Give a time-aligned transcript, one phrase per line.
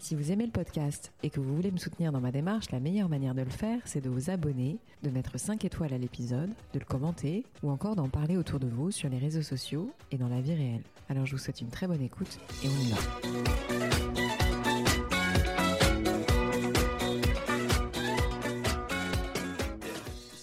[0.00, 2.80] Si vous aimez le podcast et que vous voulez me soutenir dans ma démarche, la
[2.80, 6.48] meilleure manière de le faire, c'est de vous abonner, de mettre 5 étoiles à l'épisode,
[6.72, 10.16] de le commenter ou encore d'en parler autour de vous sur les réseaux sociaux et
[10.16, 10.82] dans la vie réelle.
[11.10, 12.96] Alors je vous souhaite une très bonne écoute et on y va.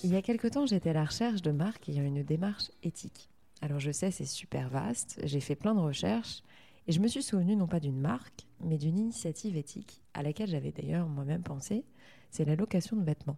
[0.03, 3.27] Il y a quelque temps, j'étais à la recherche de marques ayant une démarche éthique.
[3.63, 6.43] Alors je sais, c'est super vaste, j'ai fait plein de recherches
[6.87, 10.49] et je me suis souvenu non pas d'une marque, mais d'une initiative éthique, à laquelle
[10.49, 11.83] j'avais d'ailleurs moi-même pensé,
[12.31, 13.37] c'est la location de vêtements.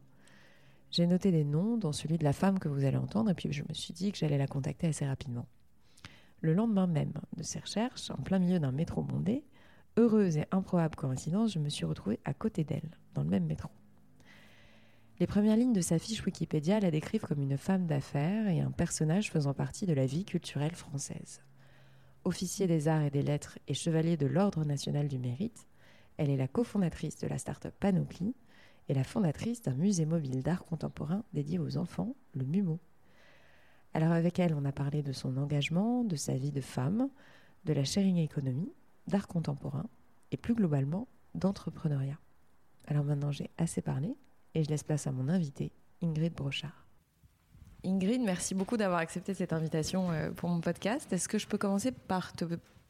[0.92, 3.52] J'ai noté des noms, dont celui de la femme que vous allez entendre, et puis
[3.52, 5.48] je me suis dit que j'allais la contacter assez rapidement.
[6.42, 9.44] Le lendemain même de ces recherches, en plein milieu d'un métro bondé,
[9.98, 13.70] heureuse et improbable coïncidence, je me suis retrouvée à côté d'elle, dans le même métro.
[15.20, 18.72] Les premières lignes de sa fiche Wikipédia la décrivent comme une femme d'affaires et un
[18.72, 21.42] personnage faisant partie de la vie culturelle française
[22.24, 25.68] officier des arts et des lettres et chevalier de l'Ordre national du mérite,
[26.18, 28.36] elle est la cofondatrice de la start-up Panoply
[28.90, 32.80] et la fondatrice d'un musée mobile d'art contemporain dédié aux enfants, le MUMO.
[33.94, 37.10] Alors avec elle, on a parlé de son engagement, de sa vie de femme,
[37.66, 38.72] de la sharing economy,
[39.08, 39.86] d'art contemporain
[40.32, 42.20] et plus globalement d'entrepreneuriat.
[42.88, 44.16] Alors maintenant j'ai assez parlé
[44.56, 46.79] et je laisse place à mon invité, Ingrid Brochard.
[47.86, 51.12] Ingrid, merci beaucoup d'avoir accepté cette invitation euh, pour mon podcast.
[51.14, 52.44] Est-ce que je peux commencer par te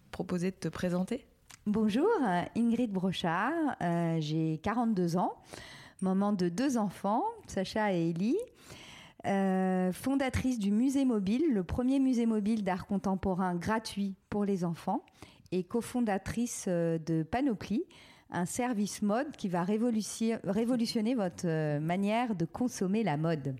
[0.10, 1.28] proposer de te présenter?
[1.68, 2.10] Bonjour,
[2.56, 5.36] Ingrid Brochard, euh, j'ai 42 ans,
[6.02, 8.38] maman de deux enfants, Sacha et Ellie.
[9.28, 15.04] Euh, fondatrice du musée mobile, le premier musée mobile d'art contemporain gratuit pour les enfants,
[15.52, 17.84] et cofondatrice de Panoply,
[18.32, 23.56] un service mode qui va révolutionner votre manière de consommer la mode.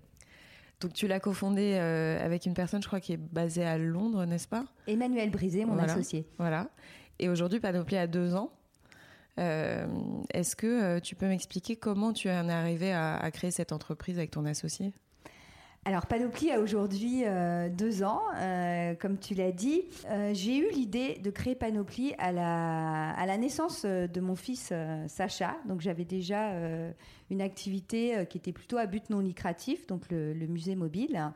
[0.80, 4.24] Donc tu l'as cofondé euh, avec une personne, je crois, qui est basée à Londres,
[4.24, 4.64] n'est-ce pas?
[4.86, 6.26] Emmanuel Brisé, mon associé.
[6.38, 6.70] Voilà.
[7.18, 8.50] Et aujourd'hui, Panoply a deux ans.
[9.38, 9.86] Euh,
[10.32, 14.18] est-ce que euh, tu peux m'expliquer comment tu en es arrivé à créer cette entreprise
[14.18, 14.92] avec ton associé?
[15.86, 19.84] Alors Panoply a aujourd'hui euh, deux ans, euh, comme tu l'as dit.
[20.10, 24.74] Euh, j'ai eu l'idée de créer Panoply à la, naissance de mon fils
[25.06, 25.56] Sacha.
[25.66, 26.52] Donc j'avais déjà
[27.30, 31.32] une activité qui était plutôt à but non lucratif, donc le, musée mobile.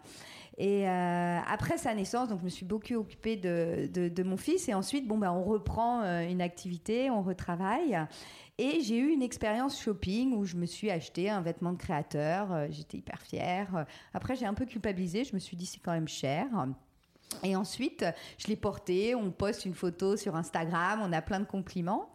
[0.59, 4.69] Et après sa naissance, donc je me suis beaucoup occupée de mon fils.
[4.69, 7.99] Et ensuite, bon, bah, on reprend une activité, on retravaille.
[8.56, 12.53] Et j'ai eu une expérience shopping où je me suis acheté un vêtement de créateur.
[12.53, 13.84] Euh, j'étais hyper fière.
[14.12, 15.25] Après, j'ai un peu culpabilisé.
[15.25, 16.47] Je me suis dit, c'est quand même cher.
[17.43, 18.04] Et ensuite,
[18.38, 19.16] je l'ai porté.
[19.16, 21.00] On poste une photo sur Instagram.
[21.03, 22.10] On a plein de compliments.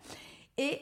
[0.58, 0.80] Et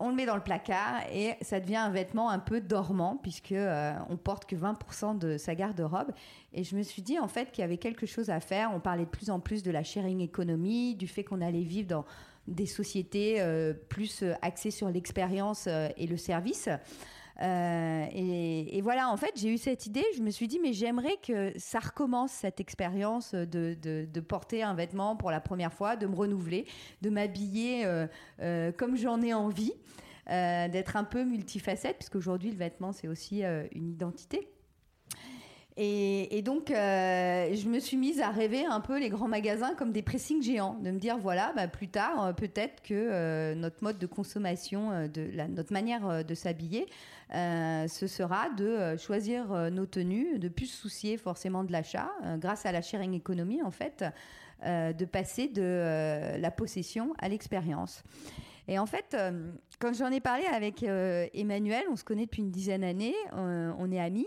[0.00, 3.52] on le met dans le placard et ça devient un vêtement un peu dormant puisque
[3.52, 6.12] euh, on porte que 20% de sa garde-robe
[6.52, 8.80] et je me suis dit en fait qu'il y avait quelque chose à faire on
[8.80, 12.04] parlait de plus en plus de la sharing economy du fait qu'on allait vivre dans
[12.48, 16.68] des sociétés euh, plus euh, axées sur l'expérience euh, et le service.
[17.40, 20.04] et, voilà, en fait, j'ai eu cette idée.
[20.16, 24.74] Je me suis dit, mais j'aimerais que ça recommence cette expérience de, de, porter un
[24.74, 26.66] vêtement pour la première fois, de me renouveler,
[27.00, 27.86] de m'habiller
[28.76, 29.72] comme j'en ai envie,
[30.26, 34.48] d'être un peu multifacette, puisqu'aujourd'hui, le vêtement, c'est aussi une identité.
[35.80, 39.92] Et, donc, euh, je me suis mise à rêver un peu les grands magasins comme
[39.92, 43.84] des pressings géants, de me dire voilà, bah, plus tard, euh, peut-être que euh, notre
[43.84, 44.90] mode de consommation,
[45.48, 46.86] notre manière de s'habiller,
[47.30, 52.72] ce sera de choisir nos tenues, de plus se soucier forcément de l'achat, grâce à
[52.72, 54.04] la sharing economy en fait,
[54.64, 58.02] de passer de la possession à l'expérience.
[58.66, 59.16] Et en fait,
[59.78, 64.00] quand j'en ai parlé avec Emmanuel, on se connaît depuis une dizaine d'années, on est
[64.00, 64.26] amis.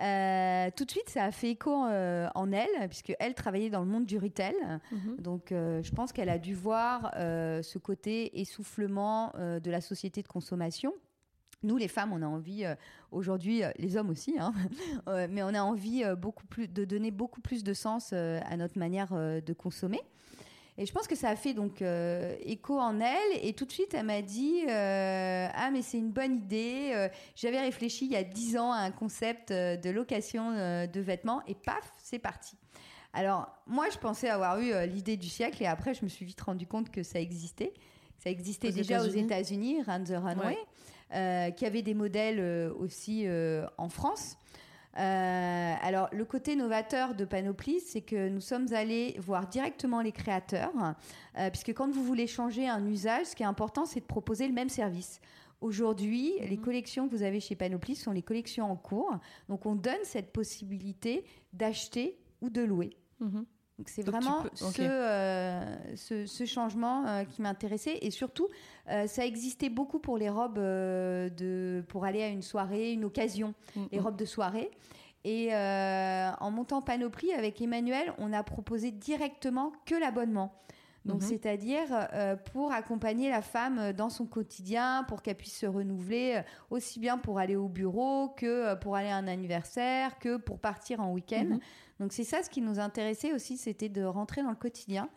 [0.00, 3.80] Euh, tout de suite, ça a fait écho euh, en elle, puisque elle travaillait dans
[3.80, 4.54] le monde du retail.
[4.90, 5.16] Mhm.
[5.18, 10.28] Donc, euh, je pense qu'elle a dû voir ce côté essoufflement de la société de
[10.28, 10.94] consommation.
[11.62, 12.64] Nous, les femmes, on a envie
[13.12, 14.52] aujourd'hui, les hommes aussi, hein,
[15.30, 19.12] mais on a envie beaucoup plus de donner beaucoup plus de sens à notre manière
[19.12, 20.00] de consommer.
[20.78, 23.38] Et je pense que ça a fait donc euh, écho en elle.
[23.42, 26.92] Et tout de suite, elle m'a dit euh, Ah, mais c'est une bonne idée.
[26.94, 31.42] Euh, j'avais réfléchi il y a dix ans à un concept de location de vêtements.
[31.46, 32.56] Et paf, c'est parti.
[33.12, 35.62] Alors, moi, je pensais avoir eu l'idée du siècle.
[35.62, 37.74] Et après, je me suis vite rendu compte que ça existait.
[38.18, 42.40] Ça existait déjà aux États-Unis, Run the Runway, qui avait des modèles
[42.78, 43.26] aussi
[43.76, 44.38] en France.
[44.98, 50.12] Euh, alors, le côté novateur de Panoply, c'est que nous sommes allés voir directement les
[50.12, 50.72] créateurs,
[51.38, 54.46] euh, puisque quand vous voulez changer un usage, ce qui est important, c'est de proposer
[54.46, 55.20] le même service.
[55.60, 56.62] Aujourd'hui, les mhm.
[56.62, 59.16] collections que vous avez chez Panoply sont les collections en cours.
[59.48, 62.90] Donc, on donne cette possibilité d'acheter ou de louer.
[63.20, 63.46] Mhm.
[63.78, 64.44] Donc c'est vraiment
[64.78, 68.48] euh, ce, ce, changement euh, qui m'intéressait et surtout
[68.88, 73.54] euh, ça existait beaucoup pour les robes de pour aller à une soirée, une occasion,
[73.76, 74.02] mm, les mm.
[74.02, 74.70] robes de soirée.
[75.24, 80.52] Et en montant Panoplie avec Emmanuel, on a proposé directement que l'abonnement.
[81.04, 81.28] Donc, mhm.
[81.28, 86.36] c'est-à-dire euh, pour accompagner la femme euh, dans son quotidien, pour qu'elle puisse se renouveler,
[86.36, 90.60] euh, aussi bien pour aller au bureau que pour aller à un anniversaire, que pour
[90.60, 91.46] partir en week-end.
[91.48, 91.60] Mhm.
[91.98, 95.08] Donc, c'est ça ce qui nous intéressait aussi, c'était de rentrer dans le quotidien.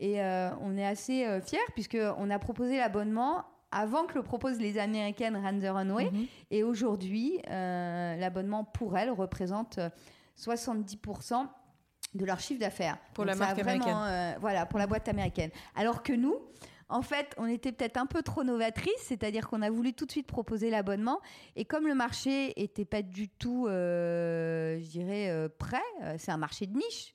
[0.00, 5.36] Et on est assez fiers puisqu'on a proposé l'abonnement avant que le proposent les Américaines
[5.36, 6.10] Run the Runway.
[6.10, 6.26] Mhm.
[6.50, 9.80] Et aujourd'hui, l'abonnement pour elles représente
[10.36, 11.48] 70%
[12.14, 12.98] de leur chiffre d'affaires.
[13.14, 13.96] Pour la marque américaine.
[13.96, 15.50] Euh, voilà, pour la boîte américaine.
[15.74, 16.36] Alors que nous,
[16.88, 20.10] en fait, on était peut-être un peu trop novatrice, c'est-à-dire qu'on a voulu tout de
[20.10, 21.20] suite proposer l'abonnement.
[21.54, 25.82] Et comme le marché était pas du tout, euh, je dirais, euh, prêt,
[26.16, 27.14] c'est un marché de niche.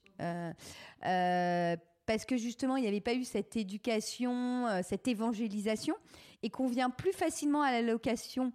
[2.06, 5.96] Parce que justement, il n'y avait pas eu cette éducation, cette évangélisation,
[6.42, 8.52] et qu'on vient plus facilement à la location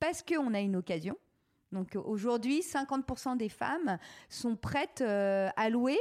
[0.00, 1.16] parce qu'on a une occasion.
[1.72, 3.98] Donc aujourd'hui, 50% des femmes
[4.28, 5.98] sont prêtes euh, à louer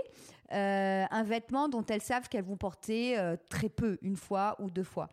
[0.54, 4.70] euh, un vêtement dont elles savent qu'elles vont porter euh, très peu, une fois ou
[4.70, 5.10] deux fois.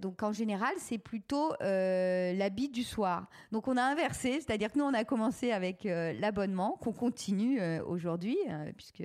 [0.00, 3.28] donc en général, c'est plutôt l'habit du soir.
[3.52, 8.36] Donc on a inversé, c'est-à-dire que nous on a commencé avec l'abonnement, qu'on continue aujourd'hui,
[8.76, 9.04] puisque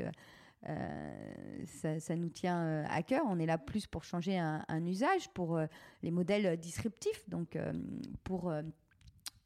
[1.66, 3.24] ça, nous tient à cœur.
[3.28, 5.60] On est là plus pour changer un, usage, pour
[6.04, 7.58] les modèles disruptifs, donc
[8.24, 8.52] pour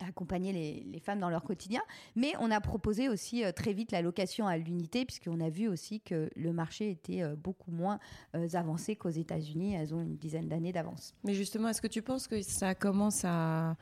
[0.08, 1.82] accompagner les, femmes dans leur quotidien.
[2.16, 5.68] Mais on a proposé aussi euh, très vite la location à l'unité, puisqu'on a vu
[5.68, 8.00] aussi que le marché était euh, beaucoup moins
[8.36, 9.76] euh, avancé qu'aux États-Unis.
[9.76, 11.14] Elles ont une dizaine d'années d'avance.
[11.24, 13.76] Mais justement, est-ce que tu penses que ça commence à...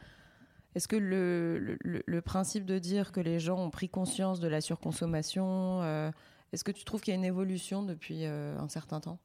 [0.76, 5.82] Est-ce que le, principe de dire que les gens ont pris conscience de la surconsommation,
[6.52, 9.20] est-ce que tu trouves qu'il y a une évolution depuis un certain temps?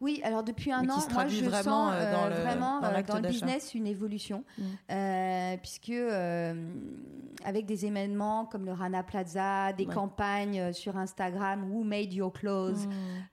[0.00, 3.28] Oui, alors depuis un an, moi je sens euh, dans euh, vraiment dans, euh, le
[3.28, 5.56] business une évolution, mm.
[5.62, 5.92] puisque
[7.44, 12.86] avec des événements comme le Rana Plaza, des campagnes sur Instagram ou Made Your Clothes,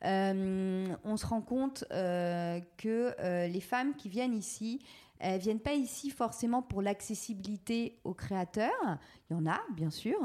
[0.04, 0.98] mm.
[1.06, 4.80] on se rend compte que les femmes qui viennent ici,
[5.20, 8.98] elles viennent pas ici forcément pour l'accessibilité aux créateurs.
[9.30, 10.18] Il y en a, bien sûr.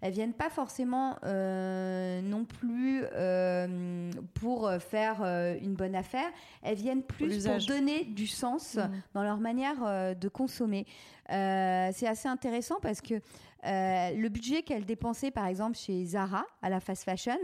[0.00, 6.28] Elles viennent pas forcément euh, non plus euh, pour faire euh, une bonne affaire.
[6.62, 8.90] Elles viennent plus pour, donner du sens mmh.
[9.14, 10.86] dans leur manière de consommer.
[11.28, 13.20] C'est assez intéressant parce que
[13.66, 17.38] euh, le budget qu'elle dépensait, par exemple, chez Zara, à la fast fashion,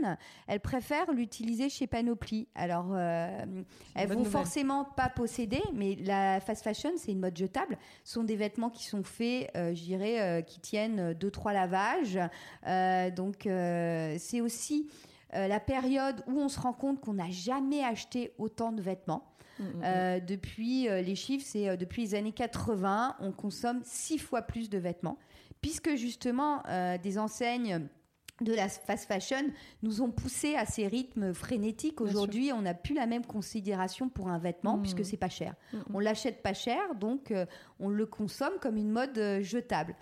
[0.47, 2.47] elle préfère l'utiliser chez Panoply.
[2.55, 3.45] Alors, euh,
[3.95, 7.77] elles vont forcément pas posséder, mais la fast fashion, c'est une mode jetable.
[8.03, 11.53] Ce sont des vêtements qui sont faits, euh, je dirais, euh, qui tiennent deux, trois
[11.53, 12.19] lavages.
[13.15, 14.89] donc, c'est aussi
[15.33, 19.34] la période où on se rend compte qu'on n'a jamais acheté autant de vêtements.
[19.57, 20.19] Mmh, mmh, mmh.
[20.25, 25.17] depuis les chiffres, c'est depuis les années 80, on consomme six fois plus de vêtements
[25.65, 27.87] puisque justement euh, des enseignes
[28.39, 32.01] de la fast fashion nous ont poussé à ces rythmes frénétiques.
[32.01, 35.55] Aujourd'hui, on n'a plus la même considération pour un vêtement puisque c'est pas cher.
[35.91, 37.47] On l'achète pas cher, donc euh,
[37.79, 39.95] on le consomme comme une mode euh, jetable.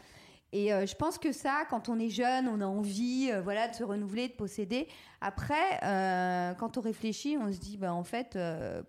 [0.53, 3.67] Et euh, je pense que ça, quand on est jeune, on a envie euh, voilà,
[3.67, 4.87] de se renouveler, de posséder.
[5.19, 8.37] Après, euh, quand on réfléchit, on se dit, bah, en fait,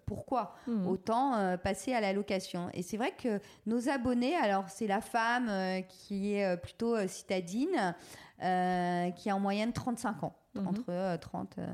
[0.04, 0.87] pourquoi mmh.
[0.87, 2.68] autant passer à la location?
[2.75, 5.50] Et c'est vrai que nos abonnés, alors c'est la femme
[5.88, 7.94] qui est plutôt citadine,
[8.40, 10.35] qui a en moyenne 35 ans.
[10.56, 10.68] Mhm.
[10.68, 11.66] entre 30 euh,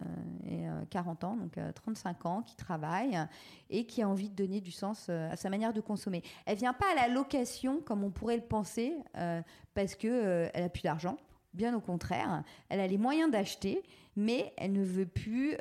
[0.46, 3.18] euh, et 40 euh, ans, donc 35 ans, qui travaille
[3.68, 6.22] et qui a envie de donner du sens à sa manière de consommer.
[6.46, 8.96] Elle vient pas à la location comme on pourrait le penser
[9.74, 11.16] parce que elle a plus d'argent.
[11.52, 13.82] Bien au contraire, elle a les moyens d'acheter,
[14.14, 15.56] mais elle ne veut plus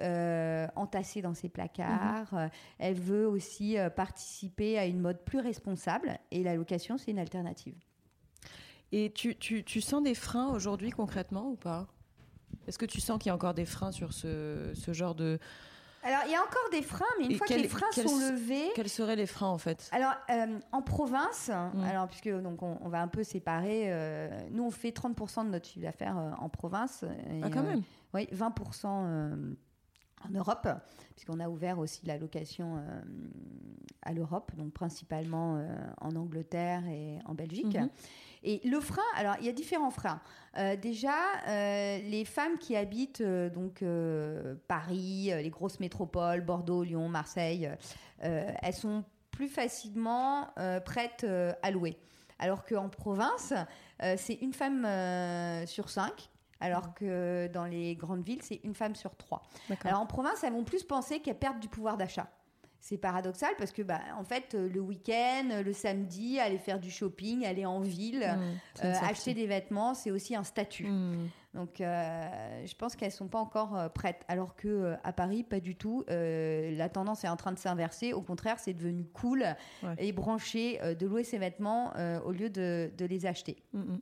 [0.76, 2.34] entasser dans ses placards.
[2.34, 2.50] Mhm.
[2.78, 7.76] Elle veut aussi participer à une mode plus responsable et la location, c'est une alternative.
[8.92, 11.88] Et tu, tu, tu sens des freins aujourd'hui concrètement ou pas?
[12.68, 15.40] Est-ce que tu sens qu'il y a encore des freins sur ce, genre de...
[16.02, 18.70] Alors, il y a encore des freins, mais une fois que les freins sont levés.
[18.74, 19.90] Quels seraient les freins, en fait?
[19.92, 21.84] Alors, euh, en province, mmh.
[21.84, 25.68] alors, puisque donc, on, va un peu séparer, euh, nous, on fait 30% de notre
[25.68, 27.04] chiffre d'affaires euh, en province.
[27.44, 27.82] ah, quand même
[28.14, 30.68] Oui, 20% en Europe,
[31.16, 32.82] puisqu'on a ouvert aussi la location
[34.02, 35.62] à l'Europe, donc principalement
[36.00, 37.78] en Angleterre et en Belgique.
[37.78, 37.90] Mmh.
[38.44, 40.22] Et le frein, alors il y a différents freins.
[40.58, 41.16] Euh, déjà,
[41.48, 43.84] euh, les femmes qui habitent euh, donc
[44.68, 47.70] Paris, les grosses métropoles, Bordeaux, Lyon, Marseille,
[48.20, 50.50] elles sont plus facilement
[50.86, 51.26] prêtes
[51.62, 51.98] à louer.
[52.40, 53.54] Alors qu'en province,
[54.18, 54.88] c'est une femme
[55.66, 56.30] sur cinq
[56.62, 59.44] alors que dans les grandes villes, c'est une femme sur trois.
[59.86, 62.28] Alors en province, elles vont plus penser qu'elles perdent du pouvoir d'achat
[62.82, 66.90] c'est paradoxal parce que bah, en fait euh, le week-end, le samedi, aller faire du
[66.90, 70.88] shopping, aller en ville, mmh, euh, acheter des vêtements, c'est aussi un statut.
[70.88, 71.30] Mmh.
[71.56, 74.24] Donc euh, je pense qu'elles sont pas encore prêtes.
[74.28, 76.06] Alors que à Paris, pas du tout.
[76.08, 78.14] la tendance est en train de s'inverser.
[78.14, 79.46] Au contraire, c'est devenu cool
[79.98, 81.92] et branché de louer ses vêtements
[82.24, 83.64] au lieu de, les acheter.
[83.74, 83.98] Mmh,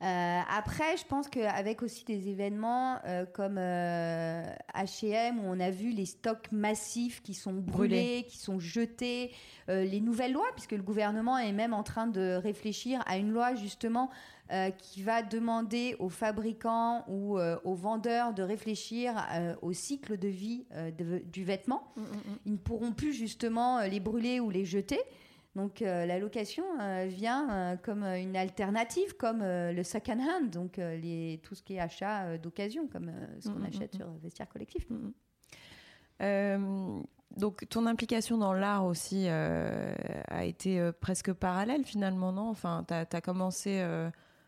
[0.00, 6.06] après, je pense qu'avec aussi des événements euh, comme H&M où on a vu les
[6.06, 9.32] stocks massifs qui sont brûlés, qui sont jetés,
[9.68, 13.32] euh, les nouvelles lois, puisque le gouvernement est même en train de réfléchir à une
[13.32, 14.10] loi justement
[14.78, 19.14] qui va demander aux fabricants ou aux vendeurs de réfléchir
[19.60, 20.64] au cycle de vie
[21.30, 21.92] du vêtement.
[21.96, 22.38] Mmh, mmh, mmh.
[22.46, 25.00] Ils ne pourront plus justement les brûler ou les jeter.
[25.58, 30.76] Donc euh, la location euh, vient euh, comme une alternative, comme le second hand, donc
[30.76, 33.10] les, tout ce qui est achat d'occasion, comme
[33.40, 34.86] ce qu'on mm, mm, achète mm, sur Vestiaire Collectif.
[37.36, 42.48] donc ton implication dans l'art aussi a été presque parallèle finalement, non?
[42.50, 43.84] Enfin, tu as, commencé...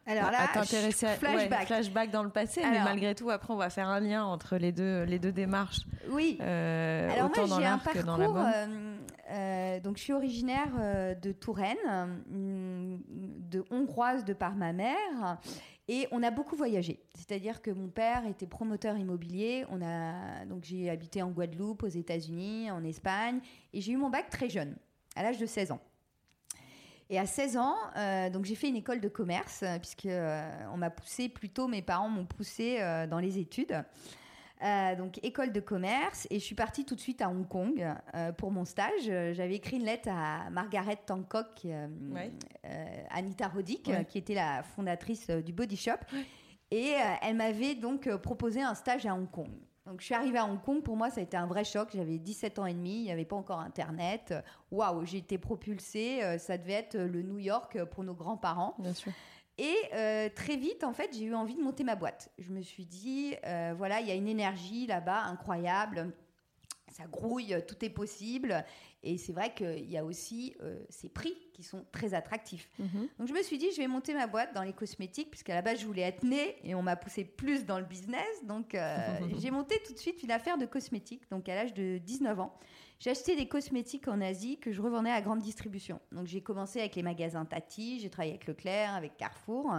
[0.07, 1.66] Alors là, à t'intéresser à flashback.
[1.66, 4.73] flashback dans le passé, mais malgré tout, après, on va faire un lien entre les
[4.73, 5.80] deux, les deux démarches.
[6.11, 6.38] Oui.
[6.40, 8.38] Alors autant moi, j'ai un parcours.
[9.30, 11.76] Euh, donc, je suis originaire euh, de Touraine,
[12.28, 12.99] mm,
[13.49, 15.38] de hongroise de par ma mère.
[15.88, 17.02] Et on a beaucoup voyagé.
[17.14, 19.64] C'est-à-dire que mon père était promoteur immobilier.
[19.71, 23.40] On a, donc j'ai habité en Guadeloupe, aux États-Unis, en Espagne.
[23.73, 24.76] Et j'ai eu mon bac très jeune,
[25.16, 25.80] à l'âge de 16 ans.
[27.10, 30.08] Et à 16 ans, euh, donc j'ai fait une école de commerce, puisque
[30.72, 32.78] on m'a poussé, plutôt mes parents m'ont poussé
[33.10, 33.84] dans les études.
[34.62, 37.82] Euh, donc école de commerce et je suis partie tout de suite à Hong Kong
[38.14, 39.04] euh, pour mon stage.
[39.04, 41.88] J'avais écrit une lettre à Margaret Tancock, euh,
[43.10, 45.92] Anita Roddick, qui était la fondatrice du Body Shop,
[46.70, 49.50] et elle m'avait donc proposé un stage à Hong Kong.
[49.90, 51.88] Donc je suis arrivée à Hong Kong, pour moi ça a été un vrai choc.
[51.92, 54.32] J'avais 17 ans et demi, il n'y avait pas encore Internet.
[54.70, 56.38] Waouh, j'ai été propulsée.
[56.38, 58.76] ça devait être le New York pour nos grands-parents.
[58.78, 59.11] Bien sûr.
[59.61, 62.30] Et euh, très vite, en fait, j'ai eu envie de monter ma boîte.
[62.38, 66.14] Je me suis dit, euh, voilà, il y a une énergie là-bas incroyable.
[66.90, 68.64] Ça grouille, tout est possible.
[69.02, 72.69] Et c'est vrai qu'il y a aussi euh, ces prix qui sont très attractifs.
[72.78, 73.09] Mhm.
[73.19, 75.62] Donc je me suis dit, je vais monter ma boîte dans les cosmétiques, puisqu'à la
[75.62, 78.45] base, je voulais être née et on m'a poussé plus dans le business.
[78.47, 78.76] Donc
[79.38, 82.54] j'ai monté tout de suite une affaire de cosmétiques, donc à l'âge de 19 ans.
[82.99, 86.00] J'ai acheté des cosmétiques en Asie que je revendais à grande distribution.
[86.12, 89.73] Donc j'ai commencé avec les magasins Tati, j'ai travaillé avec Leclerc, avec Carrefour.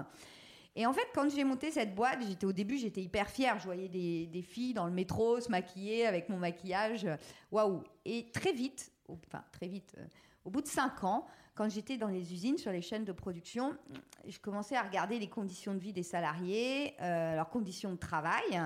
[0.76, 3.60] Et en fait, quand j'ai monté cette boîte, j'étais au début, j'étais hyper fière.
[3.60, 7.08] Je voyais des, filles dans le métro se maquiller avec mon maquillage.
[7.52, 8.92] Waouh Et très vite,
[9.28, 10.06] enfin très vite, euh,
[10.46, 11.26] au bout de cinq ans,
[11.56, 13.76] quand j'étais dans les usines, sur les chaînes de production,
[14.28, 18.62] je commençais à regarder les conditions de vie des salariés, euh, leurs conditions de travail.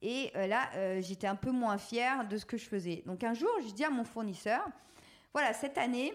[0.00, 3.02] Et euh, là, j'étais un peu moins fière de ce que je faisais.
[3.06, 4.64] Donc un jour, je dis à mon fournisseur,
[5.32, 6.12] voilà, cette année,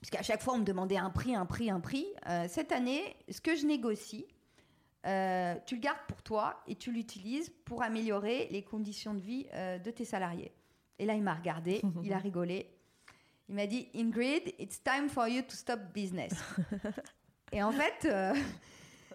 [0.00, 2.06] parce qu'à chaque fois, on me demandait un prix, un prix, un prix,
[2.48, 4.26] cette année, ce que je négocie,
[5.04, 9.90] tu le gardes pour toi et tu l'utilises pour améliorer les conditions de vie de
[9.90, 10.52] tes salariés.
[10.98, 12.66] Et là, il m'a regardé, il a rigolé.
[13.48, 16.32] Il m'a dit, Ingrid, it's time for you to stop business.
[17.52, 18.06] et en fait,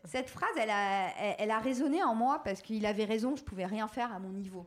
[0.06, 3.66] cette phrase, elle a, elle, a résonné en moi parce qu'il avait raison, je pouvais
[3.66, 4.66] rien faire à mon niveau.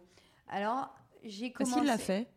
[0.48, 0.94] Alors,
[1.24, 1.72] j'ai commencé.
[1.72, 2.28] Est-ce qu'il l'a fait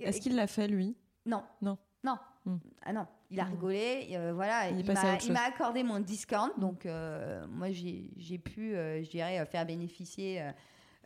[0.00, 0.96] Est-ce qu'il l'a fait, lui?
[1.26, 1.44] Non.
[1.60, 1.78] Non.
[2.04, 2.18] Non.
[2.44, 2.56] Hmm.
[2.84, 3.50] Ah non, il a hmm.
[3.52, 9.00] rigolé, euh, voilà, il, il m'a accordé mon discount, donc euh, moi j'ai pu, euh,
[9.04, 10.42] je dirais, faire bénéficier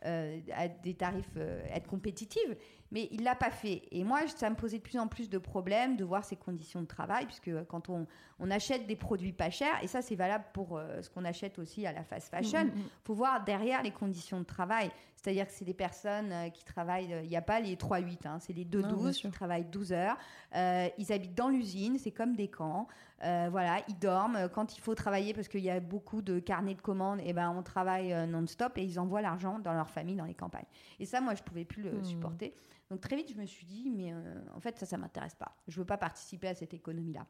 [0.03, 1.35] à des tarifs,
[1.71, 2.55] être compétitive
[2.91, 3.83] mais il l'a pas fait.
[3.91, 6.81] Et moi, ça me posait de plus en plus de problèmes de voir ses conditions
[6.81, 8.07] de travail, puisque quand on,
[8.39, 11.59] on achète des produits pas chers, et ça c'est valable pour euh, ce qu'on achète
[11.59, 12.89] aussi à la fast fashion, il mm, mm, mm.
[13.03, 14.91] faut voir derrière les conditions de travail.
[15.15, 18.27] C'est-à-dire que c'est des personnes euh, qui travaillent, euh, il n'y a pas les 3-8,
[18.27, 20.17] hein, c'est les 2-12 qui travaillent 12 heures.
[20.53, 22.87] ils habitent dans l'usine, c'est comme des camps.
[23.19, 26.81] voilà, ils dorment quand il faut travailler parce qu'il y a beaucoup de carnets de
[26.81, 27.19] commandes.
[27.25, 30.67] Et ben, on travaille non-stop et ils envoient l'argent dans leur famille dans les campagnes.
[30.99, 32.53] Et ça, moi, je pouvais plus le supporter.
[32.89, 34.15] Donc très vite, je me suis dit, mais euh,
[34.55, 35.55] en fait, ça, ça m'intéresse pas.
[35.67, 37.25] Je veux pas participer à cette économie-là.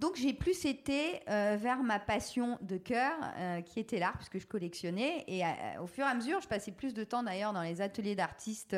[0.00, 4.38] Donc j'ai plus été euh, vers ma passion de cœur, euh, qui était l'art, puisque
[4.38, 5.24] je collectionnais.
[5.28, 5.42] Et
[5.80, 8.76] au fur et à mesure, je passais plus de temps d'ailleurs dans les ateliers d'artistes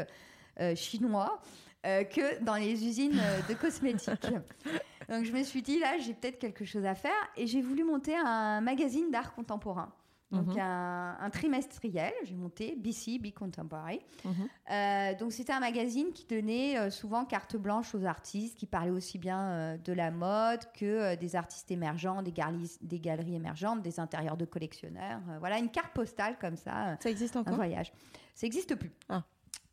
[0.76, 1.40] chinois.
[1.83, 4.26] que dans les usines de cosmétiques.
[5.09, 7.85] Donc je me suis dit, là, j'ai peut-être quelque chose à faire et j'ai voulu
[7.85, 9.92] monter un magazine d'art contemporain.
[10.34, 10.58] Donc Mhm.
[10.60, 14.00] un, un trimestriel, j'ai monté BC, Big Contemporary.
[14.24, 14.32] Mhm.
[14.70, 18.90] Euh, donc c'était un magazine qui donnait euh, souvent carte blanche aux artistes, qui parlait
[18.90, 23.80] aussi bien euh, de la mode que des artistes émergents, des, galeries- des galeries émergentes,
[23.82, 25.20] des intérieurs de collectionneurs.
[25.40, 27.54] Voilà, une carte postale comme ça, Ça existe un encore?
[27.54, 27.92] voyage.
[28.34, 28.90] Ça n'existe plus.
[29.08, 29.22] Ah.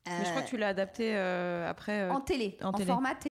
[0.08, 2.10] Mais je crois que tu l'as adapté après.
[2.10, 2.86] en télé, en en, télé.
[2.86, 3.31] format télé.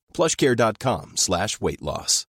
[0.13, 2.25] plushcare.com slash weight loss.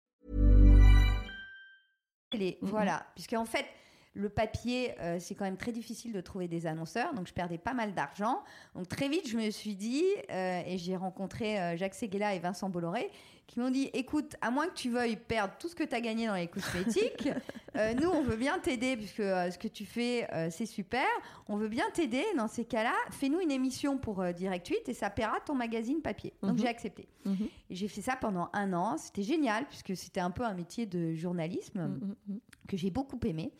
[2.35, 2.57] Mhm.
[2.63, 3.67] Voilà, puisque en fait,
[4.15, 7.59] le papier, euh, c'est quand même très difficile de trouver des annonceurs, donc je perdais
[7.59, 8.43] pas mal d'argent.
[8.75, 12.39] Donc très vite, je me suis dit, euh, et j'ai rencontré euh, Jacques Seguela et
[12.39, 13.11] Vincent Bolloré,
[13.47, 16.01] qui m'ont dit, écoute, à moins que tu veuilles perdre tout ce que tu as
[16.01, 17.29] gagné dans les cosmétiques,
[18.01, 21.07] nous, on veut bien t'aider, puisque ce que tu fais, c'est super,
[21.49, 22.25] on veut bien t'aider.
[22.37, 26.33] Dans ces cas-là, fais-nous une émission pour Direct 8 et ça paiera ton magazine papier.
[26.43, 26.59] Donc Mhm.
[26.61, 27.09] j'ai accepté.
[27.27, 27.49] Mhm.
[27.69, 28.97] Et j'ai fait ça pendant un an.
[28.97, 32.41] C'était génial, puisque c'était un peu un métier de journalisme mhm.
[32.69, 33.53] que j'ai beaucoup aimé.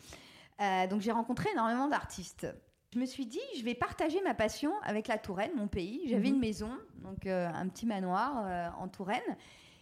[0.63, 2.47] Euh, donc j'ai rencontré énormément d'artistes.
[2.93, 6.03] Je me suis dit, je vais partager ma passion avec la Touraine, mon pays.
[6.07, 6.35] J'avais Mhm.
[6.35, 6.71] une maison,
[7.03, 9.21] donc euh, un petit manoir euh, en Touraine.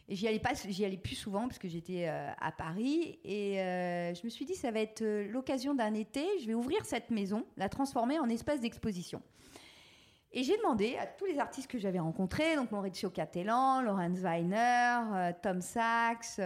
[0.08, 3.20] Et j'y allais pas, j'y allais plus souvent parce que j'étais à Paris.
[3.24, 3.54] Et
[4.14, 6.26] je me suis dit, ça va être l'occasion d'un été.
[6.42, 9.22] Je vais ouvrir cette maison, la transformer en espace d'exposition.
[10.34, 15.32] Et j'ai demandé à tous les artistes que j'avais rencontrés, donc Maurizio Cattelan, Lorenz Weiner,
[15.42, 16.40] Tom Sachs,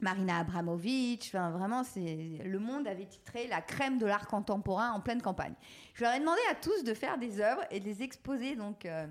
[0.00, 5.00] Marina Abramovic, enfin vraiment, c'est le monde avait titré la crème de l'art contemporain en
[5.00, 5.54] pleine campagne.
[5.94, 8.86] Je leur ai demandé à tous de faire des œuvres et de les exposer donc
[8.86, 9.06] euh,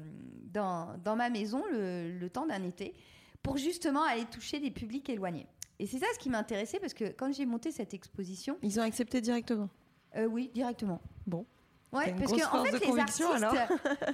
[0.52, 2.94] dans, dans ma maison le, le temps d'un été
[3.44, 5.48] pour justement aller toucher des publics éloignés.
[5.80, 8.84] Et c'est ça ce qui m'intéressait parce que quand j'ai monté cette exposition, Ils ont
[8.84, 9.70] accepté directement?
[10.18, 11.00] euh, oui, directement.
[11.28, 11.46] Bon.
[11.92, 13.24] Ouais, parce que en fait, de les artistes,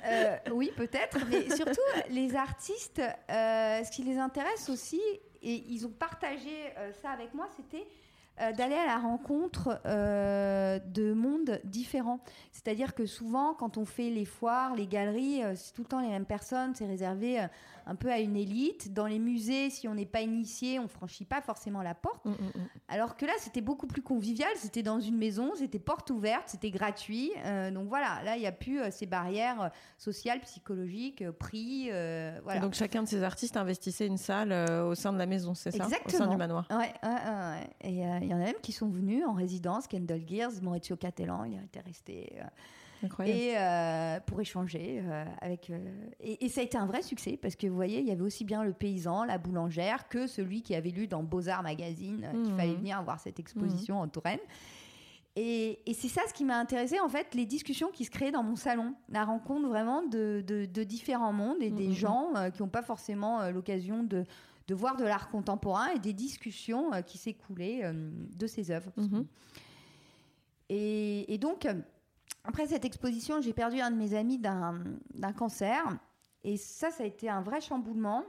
[0.05, 2.99] euh, oui, peut-être, mais surtout les artistes,
[3.29, 5.01] euh, ce qui les intéresse aussi,
[5.45, 7.87] et ils ont partagé euh, ça avec moi, c'était
[8.41, 12.19] euh, d'aller à la rencontre euh, de mondes différents.
[12.51, 16.01] C'est-à-dire que souvent, quand on fait les foires, les galeries, euh, c'est tout le temps
[16.01, 17.47] les mêmes personnes, c'est réservé
[17.85, 18.91] un peu à une élite.
[18.91, 22.25] Dans les musées, si on n'est pas initié, on franchit pas forcément la porte.
[22.25, 22.67] Mm, mm, mm.
[22.89, 24.49] Alors que là, c'était beaucoup plus convivial.
[24.57, 27.31] C'était dans une maison, c'était porte ouverte, c'était gratuit.
[27.71, 31.85] Donc voilà, là, il n'y a plus ces barrières sociales, psychologiques, prix.
[31.85, 32.57] voilà.
[32.57, 35.71] Et Donc chacun de ces artistes investissait une salle au sein de la maison, c'est
[35.71, 35.85] ça?
[35.85, 36.31] Au sein Exactement.
[36.31, 36.67] du manoir.
[36.71, 37.69] Ouais, ouais, ouais.
[37.81, 41.45] Et il y en a même qui sont venus en résidence, Kendall Gears, Maurizio Cattelan,
[41.45, 42.33] il était resté.
[42.39, 42.43] euh,
[43.03, 43.39] Incroyable.
[43.39, 45.69] et euh, pour échanger euh, avec.
[45.69, 45.77] euh,
[46.21, 48.21] et, et ça a été un vrai succès parce que vous voyez, il y avait
[48.21, 52.53] aussi bien le paysan, la boulangère, que celui qui avait lu dans Beaux-Arts Magazine qu'il
[52.53, 52.57] Mhm.
[52.57, 54.39] fallait venir voir cette exposition en Touraine.
[55.37, 58.31] Et, et c'est ça ce qui m'a intéressé, en fait, les discussions qui se créaient
[58.31, 61.93] dans mon salon, la rencontre vraiment de, de- de différents mondes et des Mhm.
[61.93, 64.23] gens qui n'ont pas forcément l'occasion de,
[64.67, 68.91] de voir de l'art contemporain et des discussions euh, qui s'écoulaient euh, de ces œuvres.
[68.97, 69.25] Mhm.
[70.69, 71.67] Et, et donc,
[72.43, 75.83] après cette exposition, j'ai perdu un de mes amis d'un d'un cancer.
[76.43, 78.23] Et ça, ça a été un vrai chamboulement.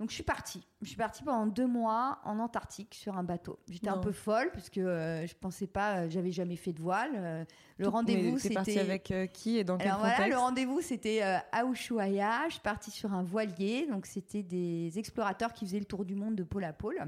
[0.00, 0.66] Donc, je suis partie.
[0.80, 3.58] Je suis partie pendant deux mois en Antarctique sur un bateau.
[3.68, 6.80] J'étais un peu folle parce que euh, je pensais pas, euh, j'avais jamais fait de
[6.80, 7.10] voile.
[7.14, 7.44] Euh,
[7.76, 8.78] le rendez-vous, c'était.
[8.78, 12.46] avec euh, qui et dans quel voilà, contexte le rendez-vous c'était euh, à Ushuaia.
[12.48, 16.14] Je suis partie sur un voilier, donc c'était des explorateurs qui faisaient le tour du
[16.14, 16.98] monde de pôle à pôle.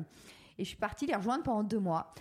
[0.58, 2.12] Et je suis partie les rejoindre pendant deux mois.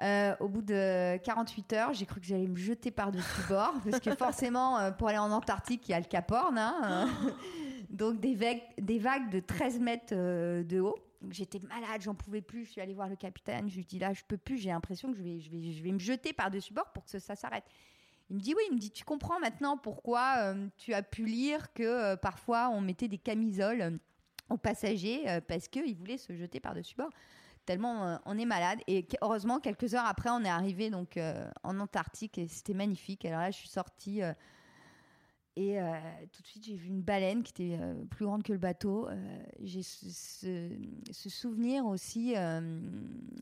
[0.00, 4.00] Euh, au bout de 48 heures, j'ai cru que j'allais me jeter par-dessus bord, parce
[4.00, 6.56] que forcément, euh, pour aller en Antarctique, il y a le Cap Horn.
[6.56, 7.30] hein, euh.
[7.90, 10.98] donc des vagues, des vagues de 13 mètres euh, de haut.
[11.30, 12.64] J'étais malade, j'en pouvais plus.
[12.64, 13.68] Je suis allée voir le capitaine.
[13.68, 14.58] Je lui dis là, je peux plus.
[14.58, 17.18] J'ai l'impression que je vais, je vais, je vais me jeter par-dessus bord pour que
[17.18, 17.64] ça, s'arrête.
[18.30, 21.24] Il me dit oui, il me dit tu comprends maintenant pourquoi euh, tu as pu
[21.24, 23.98] lire que euh, parfois on mettait des camisoles
[24.50, 27.10] aux passagers parce qu'ils voulaient se jeter par-dessus bord.
[27.66, 28.78] Tellement on est malade.
[28.86, 31.18] Et heureusement, quelques heures après, on est arrivé donc
[31.62, 33.26] en Antarctique et c'était magnifique.
[33.26, 34.22] Alors là, je suis sortie
[35.60, 35.92] et euh,
[36.32, 39.08] tout de suite, j'ai vu une baleine qui était euh, plus grande que le bateau.
[39.08, 40.78] Euh, j'ai ce, ce-
[41.10, 42.34] ce souvenir aussi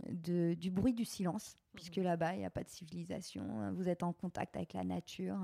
[0.08, 3.44] de- du bruit du silence, puisque là-bas, il n'y a pas de civilisation.
[3.60, 5.38] Euh, Vous êtes en contact avec la nature,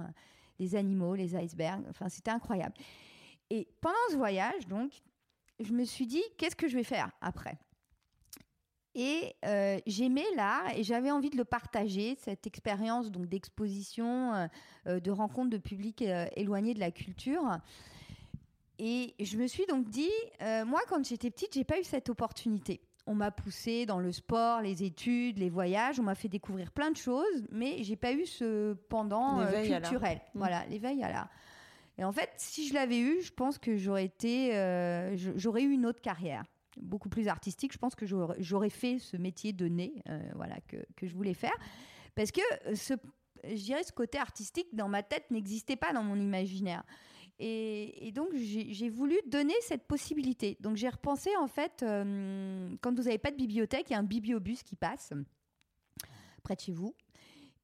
[0.58, 1.84] les animaux, les icebergs.
[1.90, 2.74] Enfin, c'était incroyable.
[3.50, 5.02] Et pendant ce voyage, donc,
[5.60, 7.58] je me suis dit, qu'est-ce que je vais faire après?
[8.94, 14.46] Et euh, j'aimais l'art et j'avais envie de le partager, cette expérience donc d'exposition, euh,
[14.86, 16.04] euh, de rencontre de publics
[16.36, 17.58] éloignés de la culture.
[18.78, 20.10] Et je me suis donc dit,
[20.66, 22.80] moi quand j'étais petite, j'ai pas eu cette opportunité.
[23.06, 26.90] On m'a poussé dans le sport, les études, les voyages, on m'a fait découvrir plein
[26.90, 30.18] de choses, mais j'ai pas eu ce pendant culturel.
[30.18, 30.38] Mmh.
[30.38, 31.28] Voilà, l'éveil à l'art.
[31.98, 34.52] Et en fait, si je l'avais eu, je pense que j'aurais été,
[35.36, 36.44] j'aurais eu une autre carrière
[36.80, 40.76] beaucoup plus artistique, je pense que j'aurais fait ce métier de nez, euh, voilà, que,
[40.96, 41.56] que, je voulais faire.
[42.14, 42.40] Parce que
[42.74, 42.94] ce,
[43.44, 46.84] je dirais ce côté artistique dans ma tête n'existait pas dans mon imaginaire.
[47.38, 50.56] Et, donc j'ai voulu donner cette possibilité.
[50.60, 53.98] Donc j'ai repensé en fait, euh, quand vous n'avez pas de bibliothèque, il y a
[53.98, 55.12] un bibliobus qui passe
[56.44, 56.94] près de chez vous.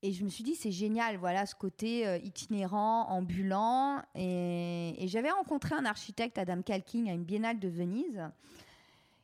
[0.03, 4.01] Et je me suis dit, c'est génial, voilà, ce côté euh, itinérant, ambulant.
[4.15, 8.23] Et, et j'avais rencontré un architecte, Adam Kalking, à une biennale de Venise.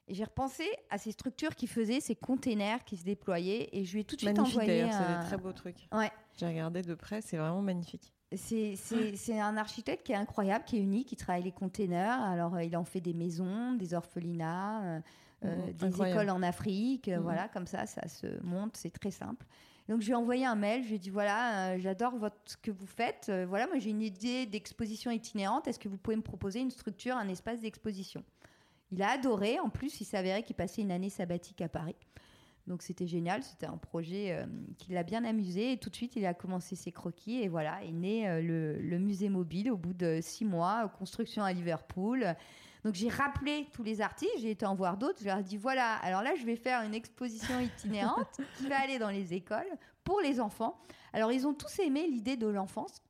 [0.06, 3.94] Et j'ai repensé à ces structures qui faisaient ces containers qui se déployaient et je
[3.94, 4.90] lui ai tout de suite magnifique envoyé.
[4.90, 5.88] C'est des très beaux trucs.
[5.92, 6.10] Ouais.
[6.36, 8.12] J'ai regardé de près, c'est vraiment magnifique.
[8.36, 12.20] C'est un architecte qui est incroyable, qui est unique, qui travaille les containers.
[12.22, 15.00] Alors, euh, il en fait des maisons, des orphelinats, euh,
[15.44, 17.08] euh, mmh, des écoles en Afrique.
[17.08, 17.18] Mmh.
[17.18, 19.46] Voilà, comme ça, ça se monte, c'est très simple.
[19.88, 22.14] Donc, je lui ai envoyé un mail, je lui ai dit voilà, j'adore
[22.46, 23.30] ce que vous faites.
[23.46, 25.68] voilà, moi, j'ai une idée d'exposition itinérante.
[25.68, 28.24] Est-ce que vous pouvez me proposer une structure, un espace d'exposition?
[28.94, 29.58] Il a adoré.
[29.58, 31.96] En plus, il s'avérait qu'il passait une année sabbatique à Paris.
[32.66, 34.46] Donc c'était génial, c'était un projet euh,
[34.78, 37.84] qui l'a bien amusé et tout de suite il a commencé ses croquis et voilà
[37.84, 42.34] est né euh, le, musée mobile au bout de six mois, construction à Liverpool.
[42.82, 45.58] Donc j'ai rappelé tous les artistes, j'ai été en voir d'autres, je leur ai dit
[45.58, 49.70] voilà, alors là je vais faire une exposition itinérante qui va aller dans les écoles
[50.02, 50.78] pour les enfants.
[51.12, 53.02] Alors ils ont tous aimé l'idée de l'enfance.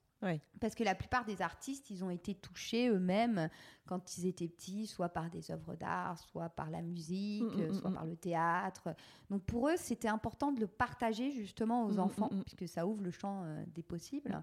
[0.60, 3.48] Parce que la plupart des artistes, ils ont été touchés eux-mêmes
[3.87, 7.74] quand ils étaient petits, soit par des œuvres d'art, soit par la musique, mm, mm,
[7.74, 8.94] soit mm, par le théâtre.
[9.30, 13.10] Donc pour eux, c'était important de le partager justement aux enfants, puisque ça ouvre le
[13.10, 14.42] champ euh, des possibles.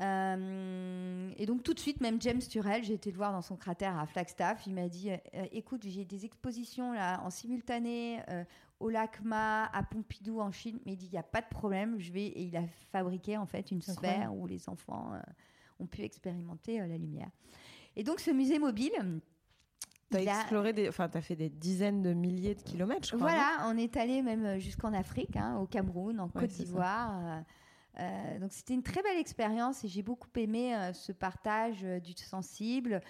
[0.00, 3.56] Euh, et donc tout de suite, même James Turrell, j'ai été le voir dans son
[3.56, 8.20] cratère à Flagstaff, il m'a dit, euh, écoute, j'ai des expositions là en simultané
[8.80, 11.98] au LACMA, à Pompidou en Chine, mais il dit il n'y a pas de problème,
[11.98, 15.20] je vais et il a fabriqué en fait une sphère où les enfants euh,
[15.80, 17.30] ont pu expérimenter euh, la lumière.
[17.96, 19.20] Et donc ce musée mobile.
[20.10, 20.88] Tu as exploré, des...
[20.88, 23.30] enfin, tu as fait des dizaines de milliers de kilomètres, je crois.
[23.30, 27.42] Voilà, on est allé même jusqu'en Afrique, hein, au Cameroun, en Côte d'Ivoire.
[28.00, 32.00] Euh, donc c'était une très belle expérience et j'ai beaucoup aimé euh, ce partage euh,
[32.00, 33.00] du sensible.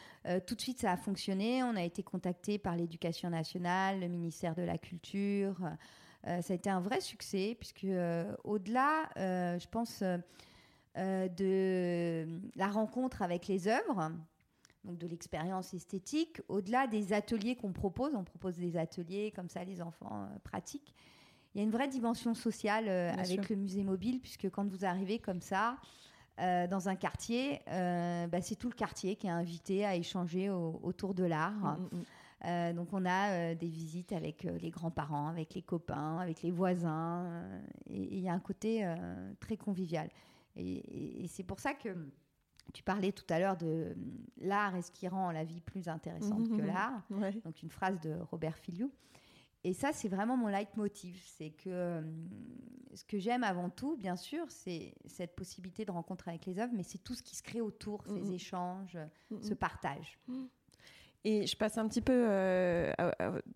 [0.47, 1.62] tout de suite ça a fonctionné.
[1.62, 5.57] On a été contacté par l'éducation nationale, le ministère de la Culture.
[6.25, 7.87] ça a été un vrai succès puisque
[8.44, 10.03] au-delà, je pense,
[10.97, 14.11] de la rencontre avec les œuvres,
[14.85, 19.64] donc de l'expérience esthétique, au-delà des ateliers qu'on propose, on propose des ateliers comme ça
[19.64, 20.94] les enfants pratiquent
[21.54, 24.84] il y a une vraie dimension sociale euh, avec le musée mobile, puisque quand vous
[24.84, 25.76] arrivez comme ça,
[26.40, 30.50] euh, dans un quartier, euh, bah, c'est tout le quartier qui est invité à échanger
[30.50, 31.78] autour de l'art.
[31.78, 32.72] Mm, mm, mm.
[32.74, 37.30] donc on a des visites avec les grands-parents, avec les copains, avec les voisins,
[37.88, 38.84] et il y a un côté
[39.38, 40.08] très convivial.
[40.56, 41.88] Et, c'est pour ça que
[42.72, 43.96] tu parlais tout à l'heure de
[44.38, 47.02] l'art est ce qui rend la vie plus intéressante que l'art.
[47.44, 48.90] Donc une phrase de Robert Filiou.
[49.64, 51.20] Et ça, c'est vraiment mon leitmotiv.
[51.24, 52.03] C'est que euh,
[52.94, 56.72] ce que j'aime avant tout, bien sûr, c'est cette possibilité de rencontre avec les œuvres,
[56.77, 58.98] mais c'est tout ce qui se crée autour, ces échanges,
[59.40, 60.18] ce partage.
[61.27, 62.92] Et je passe un petit peu euh,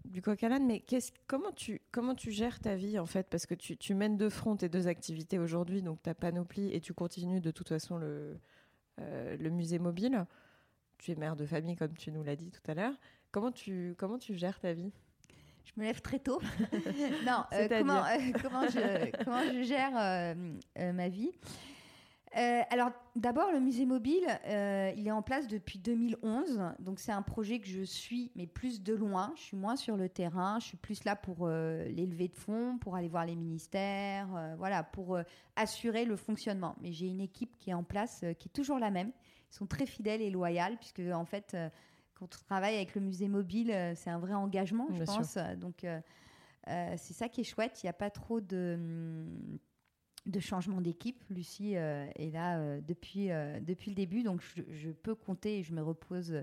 [0.07, 0.83] du coq à l'âne, mais
[1.27, 3.29] comment, tu, comment tu gères ta vie en fait?
[3.29, 6.81] Parce que tu, tu, mènes de front tes deux activités aujourd'hui, donc ta panoplie, et
[6.81, 8.39] tu continues de toute façon le,
[9.01, 10.25] euh, le musée mobile.
[10.97, 12.95] Tu es mère de famille, comme tu nous l'as dit tout à l'heure.
[13.31, 14.91] Comment tu, comment tu gères ta vie?
[15.75, 16.41] Je me lève très tôt.
[17.27, 21.31] non, euh, comment, euh, comment, je, comment, je, gère euh, ma vie?
[22.71, 27.59] Alors d'abord le musée mobile, il est en place depuis 2011, donc c'est un projet
[27.59, 29.33] que je suis mais plus de loin.
[29.35, 32.95] Je suis moins sur le terrain, je suis plus là pour l'élever de fonds, pour
[32.95, 35.19] aller voir les ministères, voilà, pour
[35.57, 36.77] assurer le fonctionnement.
[36.81, 39.11] Mais j'ai une équipe qui est en place, qui est toujours la même.
[39.51, 41.57] Ils sont très fidèles et loyaux puisque en fait
[42.19, 45.39] quand on travaille avec le musée mobile, euh, c'est un vrai engagement, je pense.
[45.57, 46.01] Donc, euh,
[46.69, 47.83] euh, c'est ça qui est chouette.
[47.83, 49.59] Il n'y a pas trop de, hum,
[50.27, 51.23] de changement d'équipe.
[51.31, 53.29] Lucie est là depuis,
[53.63, 56.43] depuis le début, donc je, peux compter et je me repose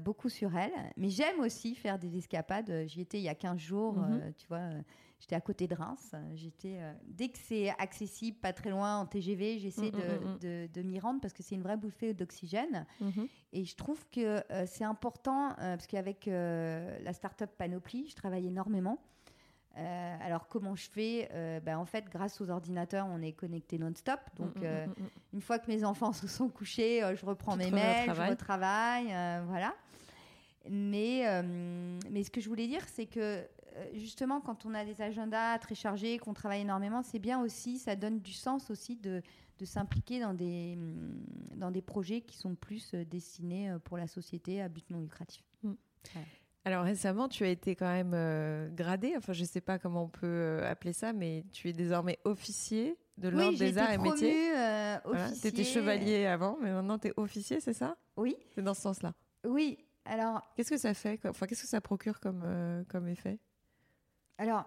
[0.00, 0.72] beaucoup sur elle.
[0.96, 2.86] Mais j'aime aussi faire des escapades.
[2.86, 4.32] J'y étais il y a 15 jours, mhm.
[4.36, 4.70] tu vois.
[5.18, 6.14] J'étais à côté de Reims.
[6.34, 10.82] J'étais dès que c'est accessible, pas très loin en TGV, j'essaie Mm, mm, mm, de,
[10.82, 12.86] m'y rendre parce que c'est une vraie bouffée d'oxygène.
[13.00, 13.26] Mhm.
[13.52, 18.14] Et je trouve que euh, c'est important euh, parce qu'avec euh, la startup Panoply, je
[18.14, 18.98] travaille énormément.
[19.78, 23.78] Euh, alors comment je fais Euh, ben, En fait, grâce aux ordinateurs, on est connecté
[23.78, 24.20] non-stop.
[24.38, 24.86] Donc euh,
[25.34, 28.30] une fois que mes enfants se sont couchés, euh, je reprends mes mails, je travail.
[28.30, 29.74] retravaille, euh, voilà.
[30.68, 31.42] Mais, euh,
[32.10, 33.44] mais ce que je voulais dire, c'est que euh,
[33.94, 37.96] justement, quand on a des agendas très chargés, qu'on travaille énormément, c'est bien aussi, ça
[37.96, 39.22] donne du sens aussi de,
[39.58, 41.22] de s'impliquer dans des, hum,
[41.56, 45.00] dans des projets qui sont plus euh, destinés euh, pour la société à but non
[45.00, 45.42] lucratif.
[46.64, 50.08] Alors récemment, tu as été quand même euh, gradé, enfin je sais pas comment on
[50.08, 53.98] peut euh, appeler ça, mais tu es désormais officier de l'ordre oui, des arts et
[53.98, 54.50] métiers.
[54.56, 55.26] euh, Voilà.
[55.26, 55.40] officier.
[55.52, 57.96] Tu étais chevalier avant, mais maintenant tu es officier, c'est ça?
[58.16, 59.14] Oui, C'est dans ce sens-là.
[59.44, 59.78] oui.
[60.08, 63.40] Alors, Qu'est-ce que ça fait Enfin, qu'est-ce que ça procure comme, euh, comme effet?
[64.38, 64.64] Alors,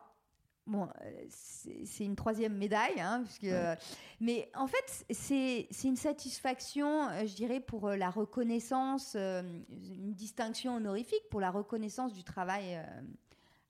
[0.69, 3.75] bon, euh, c'est une troisième médaille, hein, puisque, euh,
[4.19, 11.29] mais en fait, c'est une satisfaction, euh, je dirais, pour la reconnaissance, une distinction honorifique
[11.29, 12.79] pour la reconnaissance du travail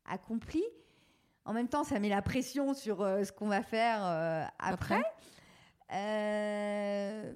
[0.06, 0.64] accompli.
[1.46, 5.04] En même temps, ça met la pression sur ce qu'on va faire après.
[5.92, 7.34] Euh,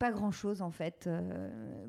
[0.00, 1.08] pas grand chose en fait.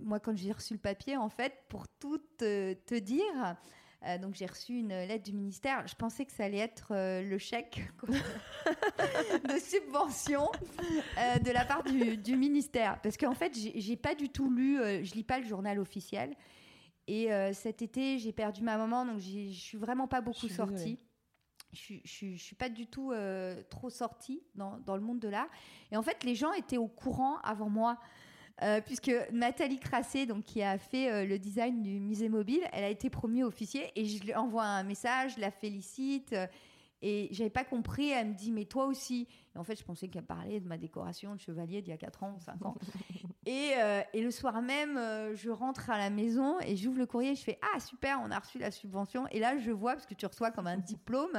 [0.04, 3.56] Moi, quand j'ai reçu le papier, en fait, pour tout te, te dire,
[4.06, 5.86] euh, donc j'ai reçu une lettre du ministère.
[5.88, 10.50] Je pensais que ça allait être euh, le chèque de subvention
[11.18, 14.78] euh, de la part du, du ministère, parce qu'en fait, j'ai pas du tout lu.
[15.04, 16.36] je lis pas le journal officiel.
[17.08, 20.78] Et cet été, j'ai perdu ma maman, donc je suis vraiment pas beaucoup désolée.
[20.78, 21.00] sortie.
[21.72, 25.20] Je je suis- je suis pas du tout euh, trop sortie dans, dans le monde
[25.20, 25.50] de l'art.
[25.92, 28.00] Et en fait, les gens étaient au courant avant moi.
[28.64, 32.86] Euh, puisque Nathalie Crassé, donc, qui a fait euh, le design du musée mobile, elle
[32.86, 36.34] a été promue officier et je lui envoie un message, je la félicite.
[36.34, 36.48] euh,
[37.02, 39.28] et j'avais pas compris, elle me dit, mais toi aussi.
[39.54, 41.98] Et en fait, je pensais qu'elle parlait de ma décoration de chevalier d'il y a
[41.98, 42.76] 4 ans ou 5 ans.
[43.46, 44.98] et, euh, et le soir même,
[45.36, 48.40] je rentre à la maison et j'ouvre le courrier, je fais, ah super, on a
[48.40, 49.28] reçu la subvention.
[49.28, 51.38] Et là, je vois, parce que tu reçois comme un diplôme.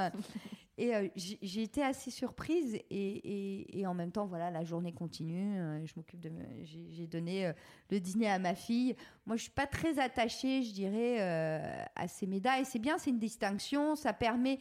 [0.78, 4.92] Et euh, j'ai été assez surprise et, et- et en même temps, voilà, la journée
[4.92, 5.58] continue.
[5.58, 6.30] euh, je m'occupe de,
[6.64, 7.52] j'ai donné euh,
[7.90, 8.94] le dîner à ma fille.
[9.24, 11.18] Moi, je suis pas très attachée, je dirais,
[11.96, 12.64] à ces médailles.
[12.66, 13.96] C'est bien, c'est une distinction.
[13.96, 14.58] Ça permet,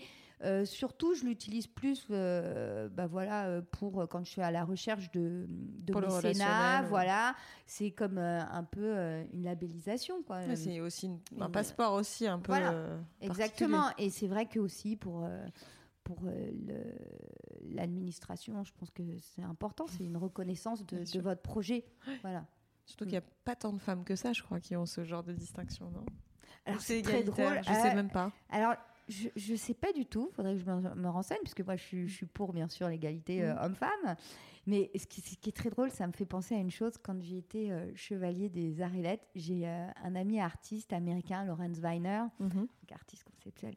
[0.63, 5.91] surtout, je l'utilise plus, bah voilà, pour quand je suis à la recherche de, de
[5.91, 6.81] Pour le mécénat.
[6.89, 7.35] Voilà,
[7.67, 8.95] c'est comme un peu
[9.33, 10.41] une labellisation, quoi.
[10.55, 12.53] C'est aussi une- un passeport aussi un peu.
[12.53, 12.71] Voilà.
[13.21, 13.89] Exactement.
[13.97, 15.27] Et c'est vrai que aussi pour,
[16.05, 16.51] pour euh,
[17.73, 19.87] l'administration, je pense que c'est important.
[19.87, 21.83] C'est une reconnaissance de, votre projet.
[22.21, 22.45] Voilà.
[22.85, 25.03] Surtout qu'il n'y a pas tant de femmes que ça, je crois, qui ont ce
[25.03, 26.05] genre de distinction, non?
[26.65, 27.59] Alors c'est très drôle.
[27.63, 28.31] Je sais Euh, même pas.
[28.49, 28.75] Alors,
[29.07, 30.29] je, je sais pas du tout.
[30.33, 32.87] Faudrait que je me, me renseigne, puisque moi, je suis, je suis pour, bien sûr,
[32.87, 33.59] l'égalité euh, Mhm.
[33.63, 34.15] homme-femme.
[34.67, 36.93] Mais ce qui, ce qui est très drôle, ça me fait penser à une chose.
[37.01, 41.43] Quand j'ai été euh, chevalier des arts et lettres, j'ai euh, un ami artiste américain,
[41.45, 42.49] Lawrence Weiner, Mhm.
[42.61, 43.75] donc artiste conceptuel.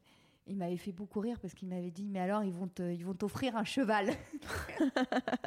[0.48, 3.04] Il m'avait fait beaucoup rire parce qu'il m'avait dit Mais alors, ils vont te- ils
[3.04, 4.08] vont t'offrir un cheval.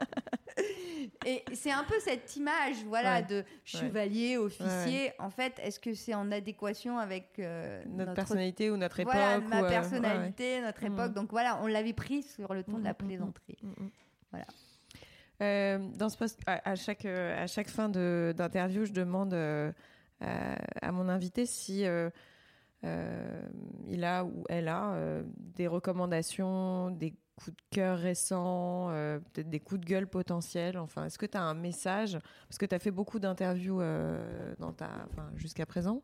[1.25, 3.23] Et c'est un peu cette image voilà, Ouais.
[3.23, 4.65] de chevalier, officier.
[5.05, 9.13] Ouais, En fait, est-ce que c'est en adéquation avec euh, Notre, personnalité ou notre époque.
[9.13, 10.93] voilà, ma ou, euh, personnalité, notre Mhm.
[10.93, 11.13] époque.
[11.13, 13.57] Donc voilà, on l'avait pris sur le ton de la Mhm, mhm, plaisanterie.
[13.63, 13.89] Mhm.
[14.31, 14.45] Voilà.
[15.41, 19.71] Euh, dans ce post, à, à chaque, à chaque fin de- d'interview, je demande euh,
[20.19, 20.55] à,
[20.87, 21.83] à mon invité si
[22.83, 29.49] il a ou elle a euh, des recommandations, des coups de cœur récents, euh, peut-être
[29.49, 30.77] des coups de gueule potentiels.
[30.77, 32.17] Enfin, est-ce que tu as un message?
[32.47, 36.03] Parce que tu as fait beaucoup d'interviews euh, dans ta, jusqu'à présent.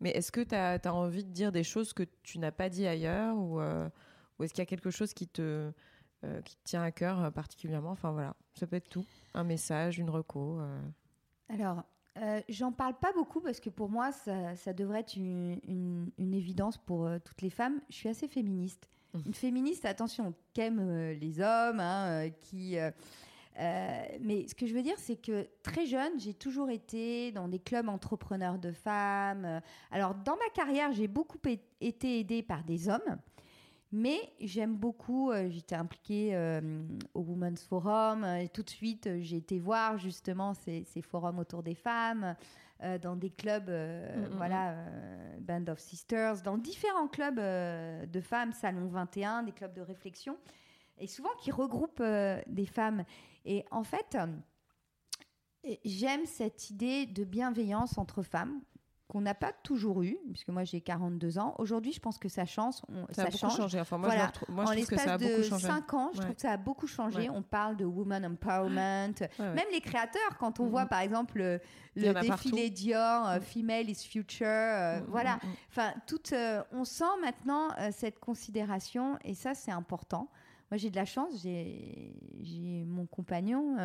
[0.00, 2.86] Mais est-ce que tu as, envie de dire des choses que tu n'as pas dit
[2.86, 3.36] ailleurs?
[3.36, 3.60] Ou,
[4.42, 5.70] est-ce qu'il y a quelque chose qui te,
[6.44, 7.90] qui tient à cœur particulièrement?
[7.90, 9.04] Enfin voilà, ça peut être tout.
[9.34, 10.60] Un message, une reco.
[11.48, 11.84] Alors,
[12.18, 16.10] euh, j'en parle pas beaucoup parce que pour moi, ça, ça devrait être une, une-
[16.18, 17.80] une évidence pour euh, toutes les femmes.
[17.90, 18.88] Je suis assez féministe.
[19.14, 19.22] Mhm.
[19.26, 22.76] Une féministe, attention, qui aime euh, les hommes, hein, qui.
[24.20, 27.58] mais ce que je veux dire, c'est que très jeune, j'ai toujours été dans des
[27.60, 29.60] clubs entrepreneurs de femmes.
[29.90, 31.38] Alors, dans ma carrière, j'ai beaucoup
[31.80, 33.18] été aidée par des hommes.
[33.92, 36.82] Mais j'aime beaucoup, euh, j'étais impliquée euh,
[37.14, 41.38] au Women's Forum euh, et tout de suite j'ai été voir justement ces, ces forums
[41.38, 42.34] autour des femmes
[42.82, 44.74] euh, dans des clubs, euh, Mm, mm, voilà,
[45.40, 50.36] Band of Sisters, dans différents clubs de femmes, Salon 21, des clubs de réflexion,
[50.98, 52.02] et souvent qui regroupent
[52.46, 53.04] des femmes.
[53.44, 54.18] Et en fait,
[55.84, 58.60] j'aime cette idée de bienveillance entre femmes
[59.06, 61.54] qu'on n'a pas toujours eu, puisque moi j'ai 42 ans.
[61.58, 62.76] Aujourd'hui, je pense que ça change.
[62.88, 63.56] on- Ça a beaucoup change.
[63.56, 63.78] changé.
[63.80, 64.24] Enfin, moi, Voilà.
[64.24, 65.66] je, en trouve que ça a l'espace beaucoup de changé.
[65.66, 66.24] 5 ans, je Ouais.
[66.24, 67.18] trouve que ça a beaucoup changé.
[67.18, 67.28] Ouais.
[67.30, 69.14] On parle de woman empowerment.
[69.20, 69.28] Ouais.
[69.38, 70.70] Même les créateurs, quand on Mhm.
[70.70, 71.60] voit par exemple le,
[72.22, 73.42] défilé Dior, euh, Mm.
[73.42, 75.34] Female is Future, euh, Mm, voilà.
[75.36, 75.52] mm, mm.
[75.68, 80.28] Enfin, toute, euh, on sent maintenant cette considération et ça, c'est important.
[80.70, 83.76] Moi, j'ai de la chance, j'ai j'ai mon compagnon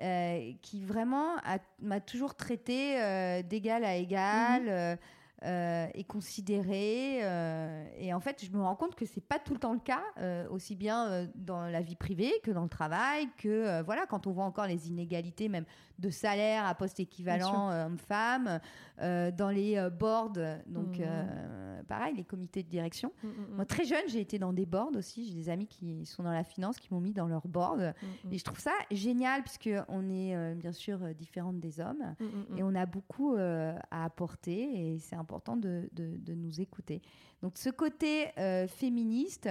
[0.00, 1.36] euh, qui vraiment
[1.80, 4.68] m'a toujours traité euh, d'égal à égal.
[4.68, 4.96] euh,
[5.44, 9.54] euh, et considéré euh, et en fait je me rends compte que c'est pas tout
[9.54, 12.68] le temps le cas euh, aussi bien euh, dans la vie privée que dans le
[12.68, 15.64] travail que voilà quand on voit encore les inégalités même
[15.98, 18.60] de salaire à poste équivalent homme-femme
[18.98, 20.32] dans les boards
[20.66, 23.54] donc euh, pareil les comités de direction Mm, mm, mm.
[23.56, 26.32] moi très jeune j'ai été dans des boards aussi j'ai des amis qui sont dans
[26.32, 27.94] la finance qui m'ont mis dans leur board
[28.30, 32.54] et je trouve ça génial puisque on est bien sûr différentes des hommes Mm, mm,
[32.54, 32.58] mm.
[32.58, 37.00] et on a beaucoup à apporter et c'est important de, de- de nous écouter.
[37.42, 39.48] Donc ce côté euh, féministe,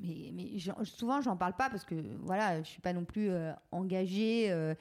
[0.00, 3.52] mais, mais souvent j'en parle pas parce que voilà, je suis pas non plus euh,
[3.72, 4.74] engagée euh,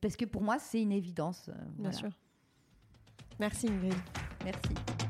[0.00, 1.48] parce que pour moi c'est une évidence.
[1.48, 1.92] Bien voilà.
[1.98, 2.10] sûr.
[3.38, 3.94] Merci Ingrid.
[4.44, 5.09] Merci.